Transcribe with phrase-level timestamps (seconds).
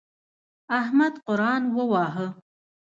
[0.79, 2.27] احمد قرآن وواهه.